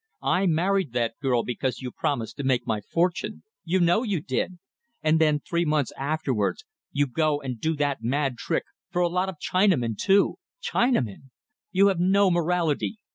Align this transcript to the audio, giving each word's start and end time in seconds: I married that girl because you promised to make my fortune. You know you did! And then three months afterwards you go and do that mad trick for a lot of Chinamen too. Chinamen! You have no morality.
I 0.23 0.47
married 0.47 0.93
that 0.93 1.19
girl 1.19 1.43
because 1.43 1.79
you 1.81 1.91
promised 1.91 2.37
to 2.37 2.43
make 2.43 2.65
my 2.65 2.81
fortune. 2.81 3.43
You 3.63 3.79
know 3.79 4.01
you 4.01 4.19
did! 4.19 4.57
And 5.03 5.21
then 5.21 5.39
three 5.39 5.63
months 5.63 5.93
afterwards 5.95 6.65
you 6.91 7.05
go 7.05 7.39
and 7.39 7.61
do 7.61 7.75
that 7.75 8.01
mad 8.01 8.35
trick 8.39 8.63
for 8.89 9.03
a 9.03 9.07
lot 9.07 9.29
of 9.29 9.35
Chinamen 9.37 9.95
too. 9.97 10.37
Chinamen! 10.59 11.29
You 11.71 11.89
have 11.89 11.99
no 11.99 12.31
morality. 12.31 12.97